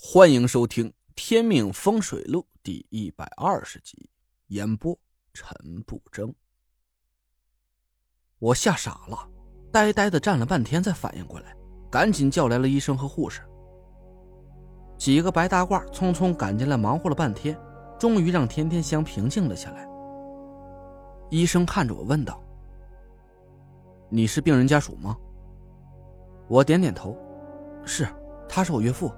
[0.00, 4.08] 欢迎收听《天命风水录》第一百二十集，
[4.46, 4.96] 演播
[5.34, 5.52] 陈
[5.84, 6.32] 不争。
[8.38, 9.28] 我吓傻了，
[9.72, 11.52] 呆呆的站了半天，才反应过来，
[11.90, 13.42] 赶紧叫来了医生和护士。
[14.96, 17.58] 几个白大褂匆匆赶进来，忙活了半天，
[17.98, 19.84] 终于让天天香平静了下来。
[21.28, 22.40] 医生看着我问道
[24.08, 25.18] ：“你是病人家属吗？”
[26.48, 27.18] 我点点头
[27.84, 28.06] ：“是，
[28.48, 29.12] 他是我岳父。”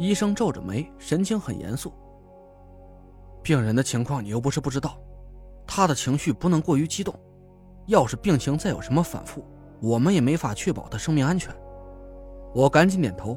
[0.00, 1.92] 医生皱着眉，神情很严肃。
[3.42, 4.96] 病人的情况你又不是不知道，
[5.66, 7.14] 他的情绪不能过于激动，
[7.86, 9.44] 要是病情再有什么反复，
[9.78, 11.54] 我们也没法确保他生命安全。
[12.54, 13.36] 我赶紧点头。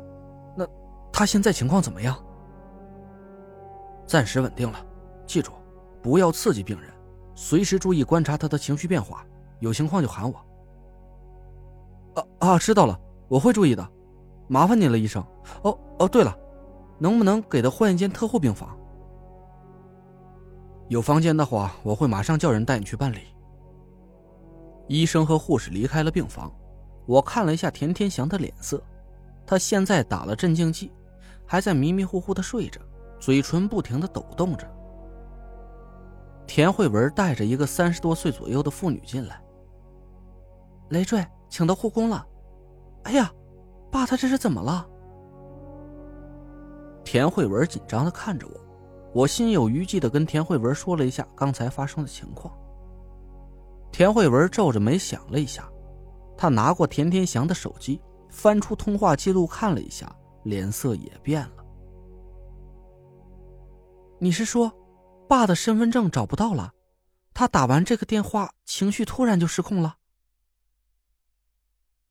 [0.56, 0.66] 那
[1.12, 2.18] 他现在情况怎么样？
[4.08, 4.80] 暂时稳定了，
[5.28, 5.52] 记住，
[6.02, 6.90] 不要刺激病人，
[7.36, 9.26] 随时注意观察他的情绪变化，
[9.60, 10.38] 有情况就喊我。
[12.16, 13.86] 啊啊，知道了，我会注意的，
[14.48, 15.22] 麻烦您了，医生。
[15.64, 16.34] 哦哦，对了。
[17.04, 18.78] 能不能给他换一间特护病房？
[20.88, 23.18] 有房间的话，我会马上叫人带你去办理。
[24.88, 26.50] 医生和护士离开了病房，
[27.06, 28.82] 我看了一下田天祥的脸色，
[29.46, 30.94] 他现在打了镇静剂，
[31.46, 32.80] 还在迷迷糊糊的睡着，
[33.20, 34.66] 嘴唇不停的抖动着。
[36.48, 39.44] 田慧文带着一个三十多岁左右的妇女进来。
[40.88, 42.26] 累赘，请到护工了。
[43.04, 43.30] 哎呀，
[43.92, 44.88] 爸，他这是怎么了？
[47.14, 48.60] 田慧文紧张的看着我，
[49.14, 52.52] 我心有余悸的跟田慧文说了一下刚才发生的情况。
[53.92, 55.72] 田慧文皱着眉想了一下，
[56.36, 61.64] 他拿过田天祥的手机，翻出通话记录看了一下，脸色也变了。
[64.18, 64.74] 你是说，
[65.30, 66.74] 爸的身份证找不到了？
[67.32, 69.98] 他打完这个电话，情绪突然就失控了。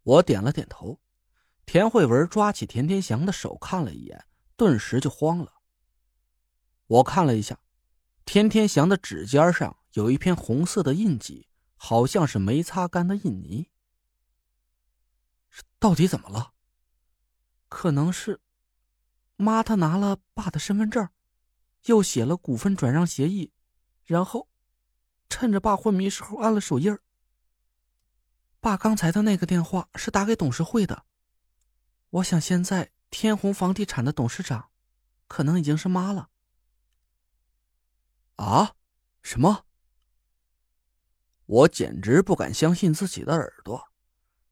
[0.05, 0.97] 我点了点头，
[1.67, 4.25] 田慧文抓起田天祥的手看了一眼。
[4.63, 5.55] 顿时就慌了。
[6.87, 7.59] 我看了一下，
[8.25, 13.73] 天天祥的指尖上有一片红色的印记，好像是没擦干的印泥。
[15.81, 16.53] 到底怎么了？
[17.69, 18.41] 可能是
[19.35, 21.09] 妈她拿了爸的身份证，
[21.86, 23.53] 又写了股份转让协议，
[24.05, 24.48] 然后
[25.29, 26.97] 趁着爸昏迷时候按了手印。
[28.61, 31.05] 爸刚才的那个电话是打给董事会的，
[32.11, 32.92] 我想现在。
[33.12, 34.70] 天虹房地产的董事长，
[35.28, 36.30] 可能已经是妈了。
[38.36, 38.73] 啊？
[39.23, 39.67] 什么？
[41.45, 43.92] 我简直不敢相信自己的耳朵，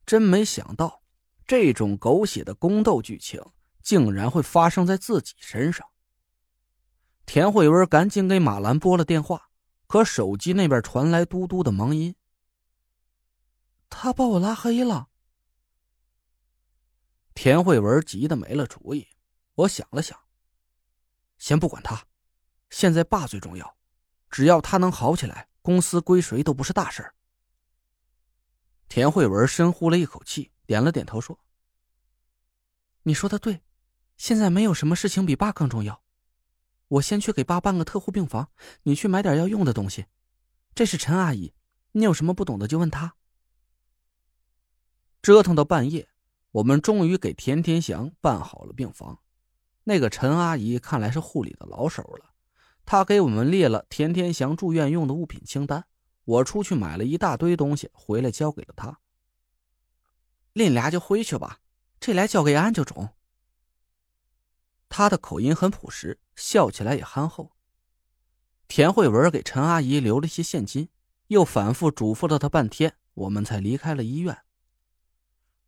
[0.05, 1.03] 真没想到
[1.47, 3.43] 这种狗血的宫斗剧情
[3.83, 5.89] 竟然会发生在自己身上。
[7.25, 9.49] 田慧文赶紧给马兰拨了电话，
[9.87, 12.15] 可手机那边传来嘟嘟的忙音。
[13.89, 15.10] 他把我拉黑了。
[17.35, 19.09] 田慧文急得没了主意。
[19.55, 20.19] 我想了想，
[21.39, 22.07] 先不管他，
[22.71, 23.77] 现在爸最重要。
[24.31, 27.13] 只要他能好起来，公司归谁都不是大事。
[28.89, 31.41] 田慧文深呼了一口气，点了点头，说
[33.05, 33.63] ：“你说的对，
[34.17, 36.03] 现在没有什么事情比爸更重要。
[36.89, 38.51] 我先去给爸办个特护病房，
[38.83, 40.07] 你去买点要用的东西。
[40.75, 41.55] 这是陈阿姨，
[41.93, 43.17] 你有什么不懂的就问她。”
[45.23, 46.10] 折腾到半夜。
[46.53, 49.21] 我们终于给田天祥办好了病房，
[49.85, 52.31] 那个陈阿姨看来是护理的老手了，
[52.85, 55.85] 她给我们列了田天祥住院用的物品清单。
[56.25, 58.99] 我出去买了一大堆东西，回来交给了她。
[60.53, 61.61] 另俩就回去吧，
[62.01, 63.11] 这来交给安就中。
[64.89, 67.53] 他的口音很朴实，笑起来也憨厚。
[68.67, 70.89] 田慧文给陈阿姨留了些现金，
[71.29, 74.37] 又反复嘱咐了她半天，我们才离开了医院。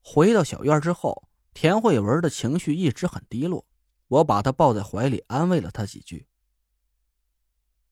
[0.02, 3.66] 回到小院之后，田慧文的情绪一直很低落。
[4.08, 6.28] 我把她抱在怀里，安慰了她几句：“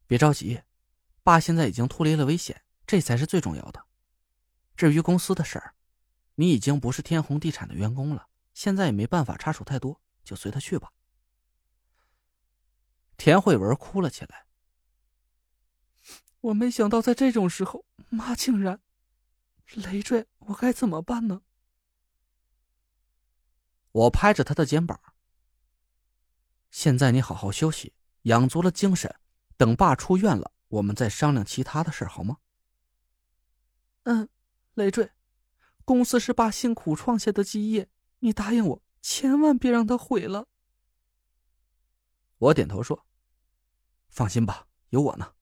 [0.07, 0.61] 别着急，
[1.23, 3.87] 爸现在已经脱离了危险，这才是最重要的。
[4.77, 5.75] 至于公司的事儿，
[6.35, 10.93] 你已经不是天虹地产的员工了，现在也没办法插手太多，就随他去吧。”
[13.17, 14.47] 田慧文哭了起来。
[16.41, 18.81] 我没想到在这种时候，妈竟然……
[19.75, 21.43] 累赘，我该怎么办呢？
[23.93, 25.01] 我拍着他的肩膀。
[26.71, 29.15] 现在你好好休息，养足了精神，
[29.57, 32.39] 等爸出院了，我们再商量其他的事好吗？
[34.05, 34.29] 嗯，
[34.75, 35.11] 累赘，
[35.85, 37.89] 公司是爸辛苦创下的基业，
[38.21, 40.47] 你答应我，千万别让他毁了。
[42.39, 43.07] 我点头说
[44.09, 45.35] ：“放心吧，有我呢。”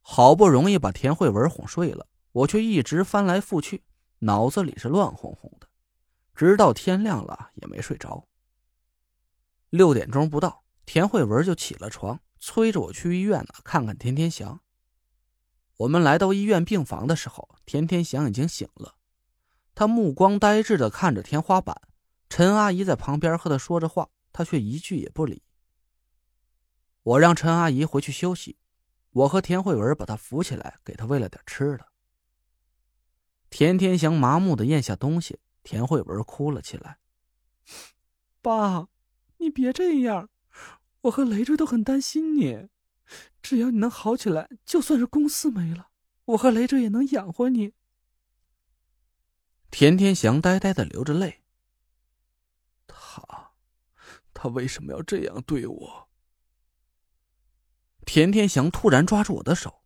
[0.00, 3.84] 好不容易把田慧文哄睡了，我却一直翻来覆去，
[4.20, 5.67] 脑子里是乱哄哄的。
[6.38, 8.28] 直到天亮了也没睡着。
[9.70, 14.60] 六点钟不到，田慧文就起了床，催着我去医院呢看看田天祥。
[15.78, 18.94] 我们来到医院病房的时候，田天祥已经醒了，
[19.74, 21.82] 他目光呆滞的看着天花板。
[22.28, 25.42] 陈阿姨在旁边和他说着话，他却一句也不理。
[27.02, 28.56] 我让陈阿姨回去休息，
[29.10, 31.88] 我和田慧文把他扶起来，给他喂了点吃的。
[33.50, 36.98] 田天祥麻木的咽下东西，田慧文哭了起来
[38.40, 38.88] ：“爸，
[39.36, 40.30] 你别这样，
[41.02, 42.70] 我和累赘都很担心你。
[43.42, 45.90] 只要你能好起来，就算是公司没了，
[46.24, 47.74] 我和累赘也能养活你。”
[49.70, 51.44] 田天祥呆呆的流着泪。
[52.86, 53.52] 他，
[54.32, 56.08] 他为什么要这样对我？
[58.06, 59.82] 田天祥突然抓住我的手。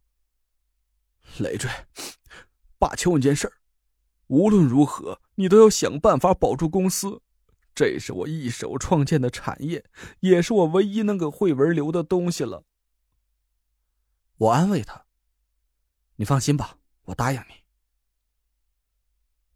[1.40, 1.68] 累赘，
[2.78, 3.54] 爸求你件事儿，
[4.28, 7.22] 无论如何，你都要想办法保住公司。
[7.74, 9.84] 这是我一手创建的产业，
[10.20, 12.64] 也是我唯一能给慧文留的东西了。
[14.36, 15.06] 我安慰他
[16.16, 17.54] ：“你放心吧，我答应你。”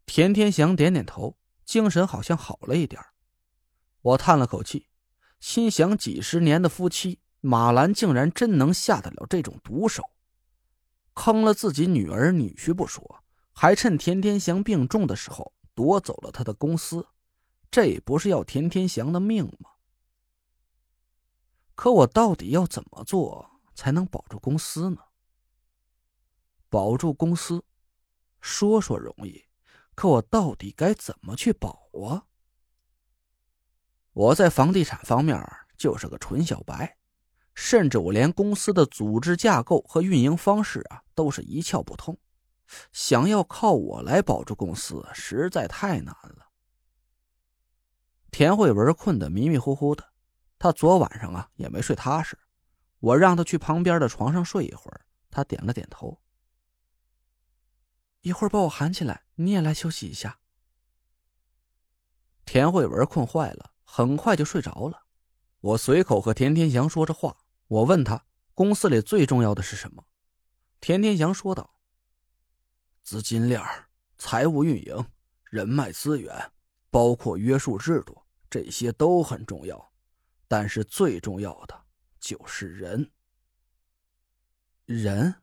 [0.07, 2.99] 田天祥点点头，精神好像好了一点
[4.01, 4.87] 我叹了口气，
[5.39, 10.03] 心想：几十年的夫妻，马兰竟然真能下得了这种毒手，
[11.13, 13.23] 坑了自己女儿女婿不说，
[13.59, 17.07] 还趁田天祥病重的时候夺走了他的公司，
[17.71, 19.71] 这不是要田天祥的命吗？
[21.73, 24.97] 可我到底要怎么做才能保住公司呢？
[26.69, 27.65] 保住公司，
[28.41, 29.45] 说说容易，
[29.95, 32.27] 可我到底该怎么去保啊？
[34.13, 35.35] 我在房地产方面
[35.75, 36.95] 就是个纯小白，
[37.55, 42.15] 甚至我连公司的组织架构和运营方式啊都是一窍不通。
[42.91, 46.49] 想要靠我来保住公司，实在太难了。
[48.31, 50.13] 田慧文困得迷迷糊糊的，
[50.59, 52.37] 他昨晚上啊也没睡踏实。
[52.99, 56.21] 我让他去旁边的床上睡一会儿，他点了点头。
[58.21, 60.39] 一会儿把我喊起来，你也来休息一下。
[62.45, 63.71] 田慧文困坏了。
[63.89, 65.05] 很快就睡着了。
[65.61, 67.37] 我随口和田天祥说着话。
[67.67, 70.03] 我问他：“公司里最重要的是什么？”
[70.81, 71.73] 田天祥说道
[73.07, 73.63] ：“资金链、
[74.17, 75.05] 财务运营、
[75.45, 76.51] 人脉资源，
[76.89, 79.93] 包括约束制度，这些都很重要。
[80.45, 81.85] 但是最重要的
[82.19, 83.09] 就是人。
[84.83, 85.33] 人，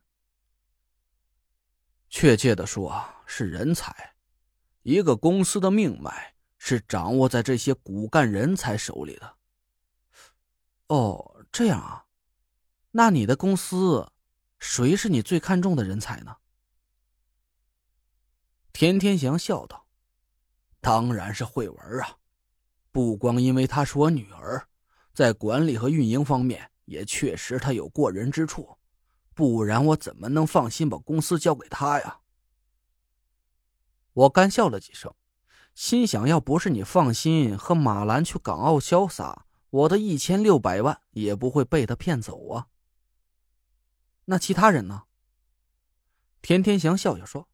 [2.07, 4.13] 确切的说是人才。
[4.83, 9.35] 一个公司的命脉。”是掌握在这些骨干人才手里的。
[10.87, 12.05] 哦，这样啊，
[12.91, 14.11] 那你的公司，
[14.59, 16.37] 谁是你最看重的人才呢？
[18.75, 19.87] 田天祥笑道
[20.81, 22.17] ：“当然是慧文啊，
[22.91, 24.67] 不光因为她是我女儿，
[25.13, 28.77] 在管理和运营方面也确实她有过人之处，
[29.33, 32.19] 不然我怎么能放心把公司交给她呀？”
[34.11, 35.15] 我干笑了几声。
[35.73, 42.67] 心想要不是你放心和马兰去港澳潇洒，我的一千六百万也不会被他骗走啊。
[44.25, 45.03] 那其他人呢？
[46.41, 47.47] 田天祥笑笑说：“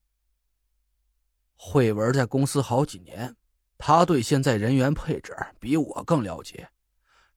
[1.63, 3.35] 慧文在公司好几年，
[3.77, 6.67] 他对现在人员配置比我更了解。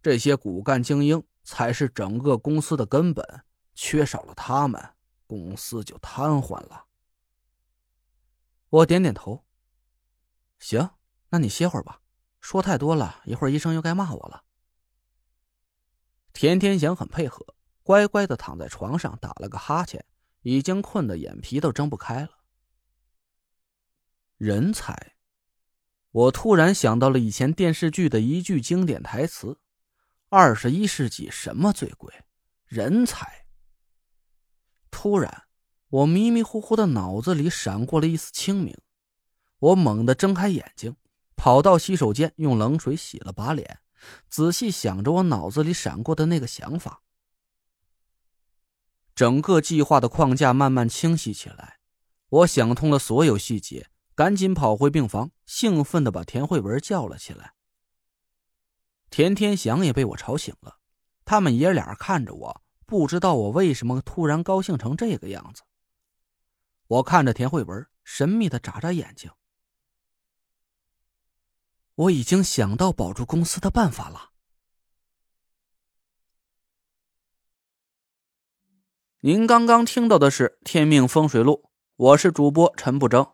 [0.02, 4.82] 这些骨干精英才是整个公司的根本，缺少了他们，
[5.26, 6.86] 公司就瘫痪了。”
[8.70, 9.44] 我点点头。
[10.58, 10.88] 行，
[11.28, 12.00] 那你歇会儿吧。
[12.40, 14.44] 说太多了，一会儿医生又该骂我了。
[16.32, 17.44] 田天祥很配合，
[17.82, 20.02] 乖乖的躺在床上打了个哈欠，
[20.40, 22.43] 已经困得眼皮都睁不开了。
[24.36, 25.14] 人才，
[26.10, 29.60] 我突然想到了以前电视剧的一句经典台词
[30.28, 32.12] ：“二十一世纪什么最贵？
[32.66, 33.46] 人才。”
[34.90, 35.44] 突然，
[35.88, 38.76] 我迷迷糊糊的脑子里闪过了一丝清明。
[39.58, 40.96] 我猛地睁开眼睛，
[41.36, 43.78] 跑到洗手间，用冷水洗了把脸，
[44.28, 47.02] 仔细想着我脑子里闪过的那个想法。
[49.14, 51.78] 整个计划的框架慢慢清晰起来，
[52.28, 57.54] 我想通了所有细节，赶紧跑回病房，兴奋的把田慧文叫了起来。
[59.10, 60.78] 田天祥也被我吵醒了，
[61.24, 65.62] 他们爷俩看着我，不知道我为什么突然高兴成这个样子。
[66.86, 69.30] 我看着田慧文，神秘的眨眨眼睛。
[71.94, 74.30] 我已经想到保住公司的办法了。
[79.20, 81.62] 您刚刚听到的是《天命风水录》，
[81.96, 83.33] 我是主播陈不争，